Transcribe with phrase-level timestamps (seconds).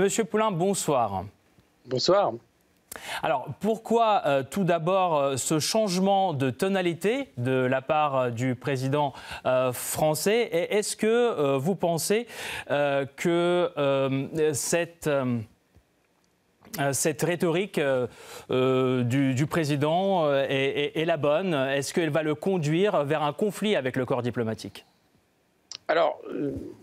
[0.00, 1.26] Monsieur Poulain, bonsoir.
[1.84, 2.32] Bonsoir.
[3.22, 8.54] Alors pourquoi euh, tout d'abord euh, ce changement de tonalité de la part euh, du
[8.54, 9.12] président
[9.74, 10.48] français?
[10.70, 12.26] Est-ce que vous pensez
[13.16, 13.70] que
[14.54, 15.10] cette
[16.92, 17.78] cette rhétorique
[18.48, 21.52] du, président est la bonne?
[21.52, 24.86] Est-ce qu'elle va le conduire vers un conflit avec le corps diplomatique?
[25.88, 26.20] Alors,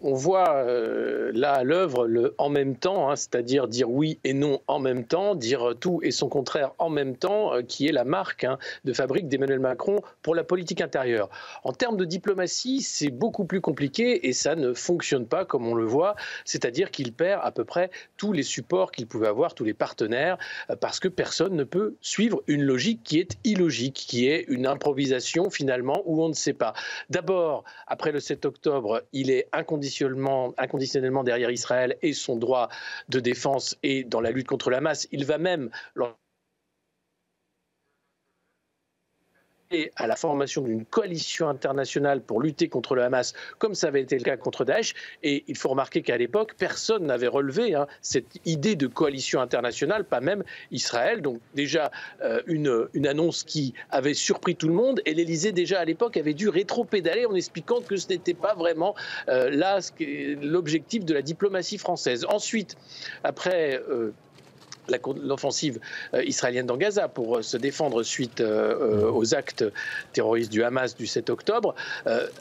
[0.00, 4.32] on voit euh, là à l'œuvre le en même temps, hein, c'est-à-dire dire oui et
[4.32, 7.92] non en même temps, dire tout et son contraire en même temps, euh, qui est
[7.92, 11.28] la marque hein, de fabrique d'Emmanuel Macron pour la politique intérieure.
[11.64, 15.74] En termes de diplomatie, c'est beaucoup plus compliqué et ça ne fonctionne pas comme on
[15.74, 19.64] le voit, c'est-à-dire qu'il perd à peu près tous les supports qu'il pouvait avoir, tous
[19.64, 20.38] les partenaires,
[20.80, 25.50] parce que personne ne peut suivre une logique qui est illogique, qui est une improvisation
[25.50, 26.72] finalement où on ne sait pas.
[27.10, 29.48] D'abord, après le 7 octobre, il est
[30.58, 32.68] inconditionnellement, derrière Israël et son droit
[33.08, 35.08] de défense et dans la lutte contre la masse.
[35.12, 35.70] Il va même
[39.96, 44.18] à la formation d'une coalition internationale pour lutter contre le Hamas, comme ça avait été
[44.18, 44.94] le cas contre Daesh.
[45.22, 50.04] Et il faut remarquer qu'à l'époque, personne n'avait relevé hein, cette idée de coalition internationale,
[50.04, 51.22] pas même Israël.
[51.22, 55.00] Donc déjà, euh, une, une, annonce qui avait surpris tout le monde.
[55.06, 58.94] Et l'Élysée, déjà à l'époque, avait dû rétro-pédaler en expliquant que ce n'était pas vraiment
[59.28, 59.50] euh,
[60.42, 62.26] l'objectif de la diplomatie française.
[62.28, 62.76] Ensuite,
[63.22, 63.80] après...
[63.88, 64.12] Euh,
[65.22, 65.78] l'offensive
[66.14, 69.64] euh, israélienne dans Gaza pour euh, se défendre suite euh, aux actes
[70.12, 71.74] terroristes du Hamas du 7 octobre,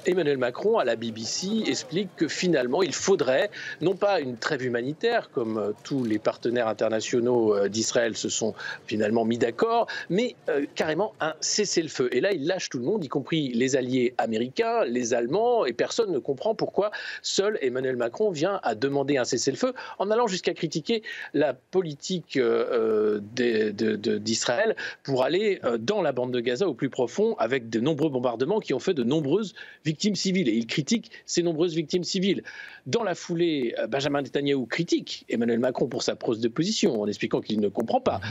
[0.05, 3.49] Emmanuel Macron à la BBC explique que finalement il faudrait
[3.81, 8.53] non pas une trêve humanitaire comme tous les partenaires internationaux d'Israël se sont
[8.87, 10.35] finalement mis d'accord, mais
[10.75, 12.09] carrément un cessez-le-feu.
[12.11, 15.73] Et là il lâche tout le monde, y compris les alliés américains, les Allemands, et
[15.73, 20.53] personne ne comprend pourquoi seul Emmanuel Macron vient à demander un cessez-le-feu en allant jusqu'à
[20.53, 21.03] critiquer
[21.33, 23.19] la politique euh,
[24.19, 28.09] d'Israël pour aller euh, dans la bande de Gaza au plus profond avec de nombreux
[28.09, 29.53] bombardements qui ont fait de nombreuses
[29.86, 30.48] victimes civiles.
[30.49, 32.43] Et il critique ces nombreuses victimes civiles.
[32.86, 37.08] Dans la foulée, euh, Benjamin Netanyahu critique Emmanuel Macron pour sa prose de position en
[37.08, 38.21] expliquant qu'il ne comprend pas,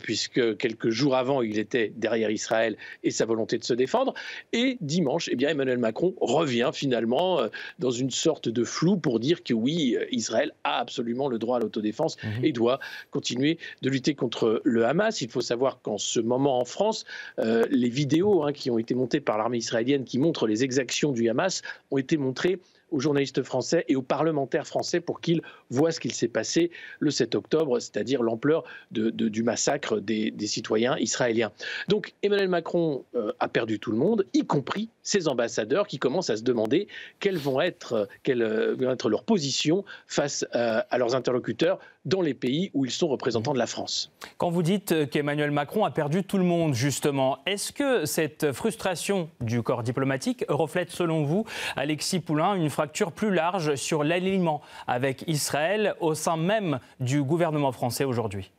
[0.00, 4.14] puisque quelques jours avant, il était derrière Israël et sa volonté de se défendre.
[4.52, 7.40] Et dimanche, eh bien, Emmanuel Macron revient finalement
[7.78, 11.60] dans une sorte de flou pour dire que oui, Israël a absolument le droit à
[11.60, 12.44] l'autodéfense mhm.
[12.44, 12.80] et doit
[13.10, 13.47] continuer
[13.82, 15.22] de lutter contre le Hamas.
[15.22, 17.04] Il faut savoir qu'en ce moment en France,
[17.38, 21.12] euh, les vidéos hein, qui ont été montées par l'armée israélienne qui montrent les exactions
[21.12, 22.58] du Hamas ont été montrées
[22.90, 26.70] aux journalistes français et aux parlementaires français pour qu'ils voient ce qu'il s'est passé
[27.00, 31.52] le 7 octobre, c'est-à-dire l'ampleur du massacre des, citoyens israéliens.
[31.88, 36.30] Donc Emmanuel Macron euh, a perdu tout le monde, y compris ses ambassadeurs qui commencent
[36.30, 36.88] à se demander
[37.20, 42.70] quelles vont être, euh, va être leur position face à leurs interlocuteurs dans les pays
[42.74, 44.10] où ils sont représentants de la France.
[44.38, 49.30] Quand vous dites qu'Emmanuel Macron a perdu tout le monde, justement, est-ce que cette frustration
[49.40, 51.44] du corps diplomatique reflète, selon vous,
[51.76, 57.72] Alexis Poulain, une fracture plus large sur l'alignement avec Israël au sein même du gouvernement
[57.72, 58.50] français aujourd'hui?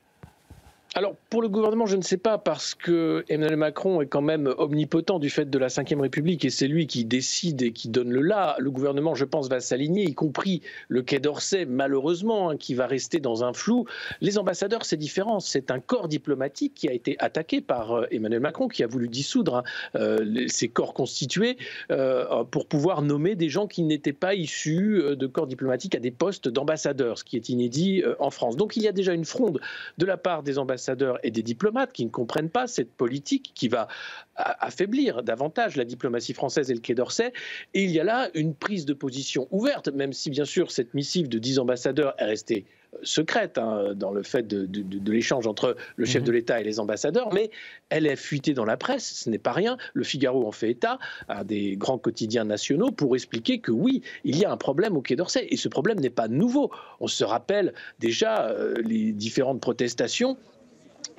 [0.95, 4.51] Alors, pour le gouvernement, je ne sais pas, parce que Emmanuel Macron est quand même
[4.57, 8.09] omnipotent du fait de la Ve République et c'est lui qui décide et qui donne
[8.09, 8.55] le là.
[8.57, 12.87] Le gouvernement, je pense, va s'aligner, y compris le Quai d'Orsay, malheureusement, hein, qui va
[12.87, 13.85] rester dans un flou.
[14.19, 15.39] Les ambassadeurs, c'est différent.
[15.39, 19.09] C'est un corps diplomatique qui a été attaqué par euh, Emmanuel Macron, qui a voulu
[19.09, 19.63] dissoudre hein,
[19.93, 21.57] euh, ces corps constitués
[21.91, 26.11] euh, pour pouvoir nommer des gens qui n'étaient pas issus de corps diplomatiques à des
[26.11, 28.57] postes d'ambassadeurs, ce qui est inédit en France.
[28.57, 29.61] Donc, il y a déjà une fronde
[29.99, 33.51] de la part des ambassadeurs ambassadeurs et des diplomates qui ne comprennent pas cette politique
[33.53, 33.87] qui va
[34.35, 37.33] affaiblir davantage la diplomatie française et le Quai d'Orsay.
[37.73, 40.93] Et il y a là une prise de position ouverte, même si bien sûr cette
[40.93, 42.65] missive de 10 ambassadeurs est restée
[43.03, 46.37] secrète hein, dans le fait de, l'échange entre le chef de mhm.
[46.37, 47.51] l'État et les ambassadeurs, mais
[47.89, 49.77] elle est fuitée dans la presse, ce n'est pas rien.
[49.93, 54.37] Le Figaro en fait état, à des grands quotidiens nationaux, pour expliquer que oui, il
[54.37, 56.71] y a un problème au Quai d'Orsay, et ce problème n'est pas nouveau.
[56.99, 60.37] On se rappelle déjà euh, les différentes protestations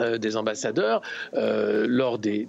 [0.00, 1.02] euh, des ambassadeurs
[1.34, 2.46] euh, lors des,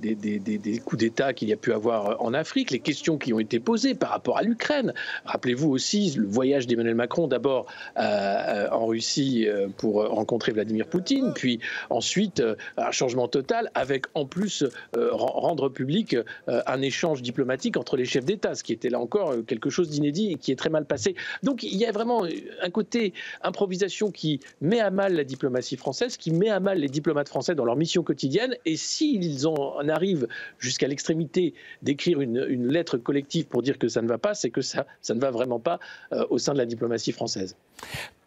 [0.85, 3.93] coups d'État qu'il y a pu avoir en Afrique, les questions qui ont été posées
[3.93, 4.93] par rapport à l'Ukraine.
[5.25, 7.65] Rappelez-vous aussi le voyage d'Emmanuel Macron d'abord
[7.97, 9.47] euh, en Russie
[9.77, 12.41] pour rencontrer Vladimir Poutine, puis ensuite
[12.77, 16.15] un changement total avec en plus rendre public
[16.47, 20.31] un échange diplomatique entre les chefs d'État, ce qui était là encore quelque chose d'inédit
[20.31, 21.15] et qui est très mal passé.
[21.43, 22.25] Donc il y a vraiment
[22.61, 26.89] un côté improvisation qui met à mal la diplomatie française, qui met à mal les
[26.89, 28.55] diplomates français dans leur mission quotidienne.
[28.65, 30.27] Et s'ils en arrivent
[30.59, 34.61] jusqu'à l'extrémité d'écrire une, lettre collective pour dire que ça ne va pas, c'est que
[34.61, 35.79] ça, ne va vraiment pas
[36.13, 37.55] euh, au sein de la diplomatie française.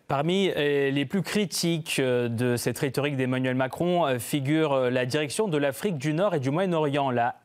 [0.06, 5.56] Parmi euh, les plus critiques euh, de cette rhétorique d'Emmanuel Macron figure la direction de
[5.56, 7.37] l'Afrique du Nord et du Moyen-Orient, la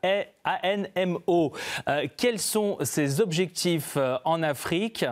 [0.44, 1.52] ANMO.
[2.16, 5.06] Quels sont ses objectifs en Afrique?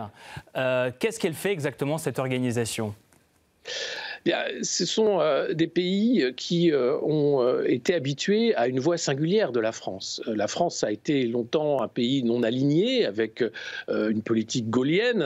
[0.53, 2.93] Qu'est-ce qu'elle fait exactement cette organisation?
[4.61, 9.51] Ce sont euh, des pays qui euh, ont euh, été habitués à une voix singulière
[9.51, 10.21] de la France.
[10.25, 13.43] La France a été longtemps un pays non aligné avec
[13.89, 15.25] une politique gaulienne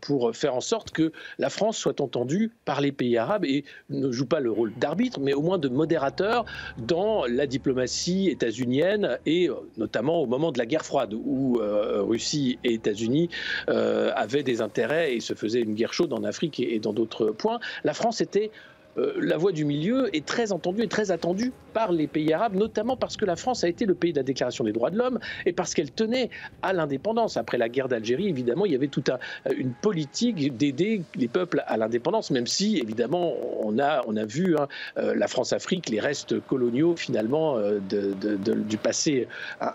[0.00, 4.10] pour faire en sorte que la France soit entendue par les pays arabes et ne
[4.10, 6.44] joue pas le rôle d'arbitre, mais au moins de modérateur
[6.78, 12.74] dans la diplomatie états-unienne et notamment au moment de la guerre froide où Russie et
[12.74, 13.28] États-Unis
[13.68, 17.58] avaient des intérêts et se faisaient une guerre chaude en Afrique et dans d'autres points.
[17.84, 18.50] La France était
[18.96, 22.54] euh, la voix du milieu est très entendue et très attendue par les pays arabes,
[22.54, 24.96] notamment parce que la France a été le pays de la Déclaration des droits de
[24.96, 26.30] l'homme et parce qu'elle tenait
[26.62, 27.36] à l'indépendance.
[27.36, 29.10] Après la guerre d'Algérie, évidemment, il y avait toute
[29.56, 34.56] une politique d'aider les peuples à l'indépendance, même si, évidemment, on a, on a vu
[34.56, 34.68] hein,
[34.98, 39.26] euh, la France-Afrique, les restes coloniaux, finalement, euh, du passé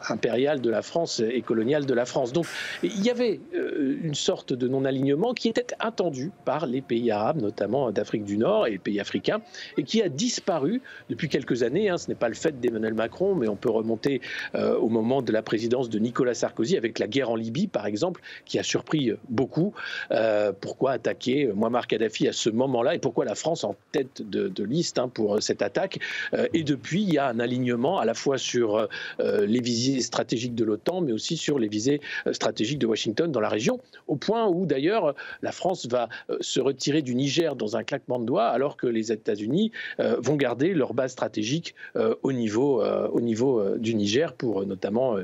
[0.08, 2.32] impérial de la France et colonial de la France.
[2.32, 2.46] Donc,
[2.84, 7.92] il y avait une sorte de non-alignement qui était attendu par les pays arabes, notamment
[7.92, 9.42] d'Afrique du Nord et les pays africains africain
[9.78, 11.90] et qui a disparu depuis quelques années.
[11.90, 11.98] Hein.
[11.98, 14.22] Ce n'est pas le fait d'Emmanuel Macron, mais on peut remonter
[14.56, 17.88] euh, au moment de la présidence de Nicolas Sarkozy avec la guerre en Libye, par
[17.88, 19.74] exemple, qui a surpris beaucoup.
[20.12, 24.64] Euh, pourquoi attaquer Muammar Kadhafi à ce moment-là et pourquoi la France en tête de,
[24.64, 26.00] liste hein, pour cette attaque
[26.34, 28.88] euh, Et depuis, il y a un alignement à la fois sur
[29.20, 33.50] les visées stratégiques de l'OTAN, mais aussi sur les visées stratégiques de Washington dans la
[33.50, 36.10] région, au point où d'ailleurs la France va
[36.42, 40.36] se retirer du Niger dans un claquement de doigts, alors que les États-Unis euh, vont
[40.36, 45.18] garder leur base stratégique euh, au niveau, euh, au niveau du Niger pour notamment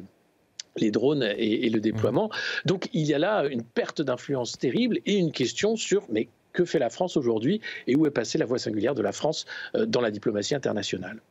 [0.78, 2.28] les drones et, le déploiement.
[2.28, 2.68] Mmh.
[2.68, 6.66] Donc il y a là une perte d'influence terrible et une question sur mais que
[6.66, 10.02] fait la France aujourd'hui et où est passée la voix singulière de la France dans
[10.02, 11.22] la diplomatie internationale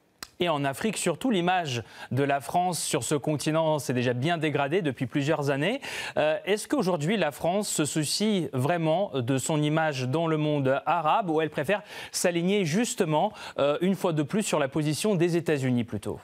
[0.41, 0.97] et en Afrique.
[0.97, 5.81] Surtout, l'image de la France sur ce continent s'est déjà bien dégradée depuis plusieurs années.
[6.17, 11.31] Euh, est-ce qu'aujourd'hui, la France se soucie vraiment de son image dans le monde arabe
[11.31, 11.82] ou elle préfère
[12.12, 16.21] s'aligner justement, euh, une fois de plus, sur la position des États-Unis plutôt?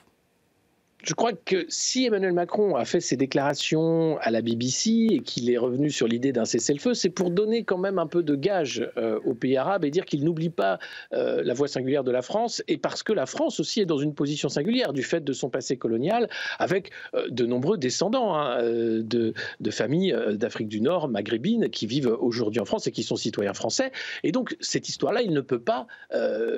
[1.03, 5.49] Je crois que si Emmanuel Macron a fait ses déclarations à la BBC et qu'il
[5.49, 8.87] est revenu sur l'idée d'un cessez-le-feu, c'est pour donner quand même un peu de gage
[8.97, 10.77] euh, aux pays arabes et dire qu'il n'oublie pas
[11.13, 13.97] euh, la voix singulière de la France et parce que la France aussi est dans
[13.97, 18.61] une position singulière du fait de son passé colonial avec euh, de nombreux descendants hein,
[18.61, 23.15] de, de, familles d'Afrique du Nord, maghrébines, qui vivent aujourd'hui en France et qui sont
[23.15, 23.91] citoyens français.
[24.23, 25.87] Et donc cette histoire-là, il ne peut pas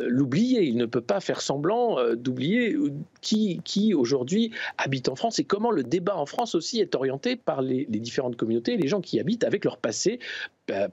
[0.08, 2.76] l'oublier, il ne peut pas faire semblant d'oublier
[3.22, 4.33] qui aujourd'hui
[4.78, 8.36] habitent en France et comment le débat en France aussi est orienté par les, différentes
[8.36, 10.20] communautés, les gens qui habitent avec leur passé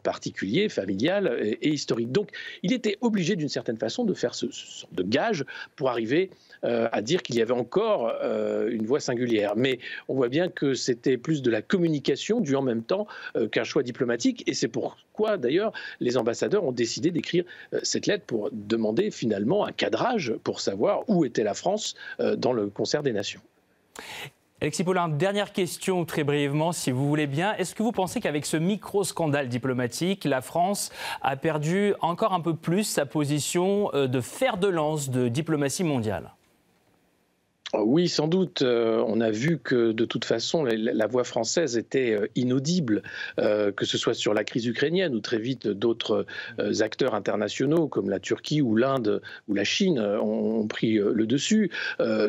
[0.03, 2.11] particulier, familial et, historique.
[2.11, 2.31] Donc
[2.63, 5.45] il était obligé d'une certaine façon de faire ce, ce de gage
[5.77, 6.31] pour arriver
[6.65, 9.55] euh, à dire qu'il y avait encore euh, une voix singulière.
[9.57, 9.79] Mais
[10.09, 13.07] on voit bien que c'était plus de la communication due en même temps
[13.53, 17.45] qu'un choix diplomatique et c'est pourquoi d'ailleurs les ambassadeurs ont décidé d'écrire
[17.83, 22.69] cette lettre pour demander finalement un cadrage pour savoir où était la France dans le
[22.69, 23.41] concert des nations.
[24.63, 27.55] Alexis Paulin, dernière question très brièvement, si vous voulez bien.
[27.55, 30.93] Est-ce que vous pensez qu'avec ce micro-scandale diplomatique, la France
[31.23, 35.83] a perdu encore un peu plus sa position euh, de fer de lance de diplomatie
[35.83, 36.35] mondiale?
[37.79, 38.63] Oui, sans doute.
[38.63, 43.03] Euh, on a vu que de toute façon, la, voix française était euh, inaudible,
[43.39, 46.27] euh, que ce soit sur la crise ukrainienne ou très vite d'autres
[46.81, 51.71] acteurs internationaux comme la Turquie ou l'Inde ou la Chine ont, pris le dessus.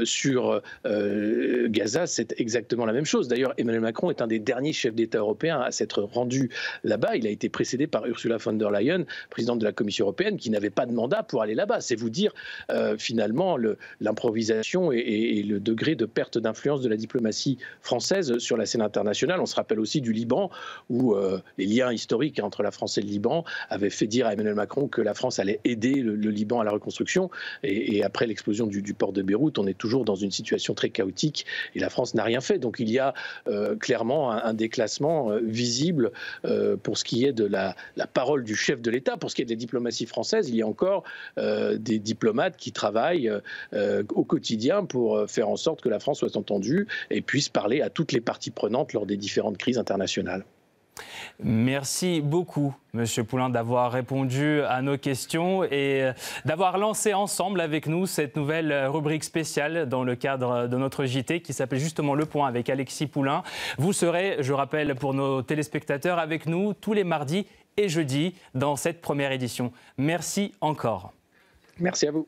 [0.03, 3.27] sur Gaza, c'est exactement la même chose.
[3.27, 6.49] D'ailleurs, Emmanuel Macron est un des derniers chefs d'État européens à s'être rendu
[6.83, 7.15] là-bas.
[7.15, 10.49] Il a été précédé par Ursula von der Leyen, présidente de la Commission européenne, qui
[10.49, 11.81] n'avait pas de mandat pour aller là-bas.
[11.81, 12.33] C'est vous dire
[12.97, 13.57] finalement
[13.99, 19.39] l'improvisation et le degré de perte d'influence de la diplomatie française sur la scène internationale.
[19.39, 20.49] On se rappelle aussi du Liban,
[20.89, 24.33] où euh, les liens historiques entre la France et le Liban avaient fait dire à
[24.33, 27.29] Emmanuel Macron que la France allait aider le, Liban à la reconstruction.
[27.63, 31.45] Et, après l'explosion du, port de Beyrouth, on est toujours dans une situation très chaotique
[31.75, 32.57] et la France n'a rien fait.
[32.57, 33.13] Donc il y a
[33.47, 36.11] euh, clairement un, déclassement euh, visible
[36.83, 39.17] pour ce qui est de la, la parole du chef de l'État.
[39.17, 41.03] Pour ce qui est de la diplomatie française, il y a encore
[41.37, 43.31] des diplomates qui travaillent
[43.73, 47.81] au quotidien pour euh, faire en sorte que la France soit entendue et puisse parler
[47.81, 50.45] à toutes les parties prenantes lors des différentes crises internationales.
[51.39, 56.13] Merci beaucoup, Monsieur Poulain, d'avoir répondu à nos questions et euh,
[56.45, 61.41] d'avoir lancé ensemble avec nous cette nouvelle rubrique spéciale dans le cadre de notre JT
[61.41, 63.43] qui s'appelle justement Le Point avec Alexis Poulain.
[63.77, 67.47] Vous serez, je rappelle pour nos téléspectateurs, avec nous tous les mardis
[67.77, 69.71] et jeudi dans cette première édition.
[69.97, 71.13] Merci encore.
[71.79, 72.27] Merci à vous.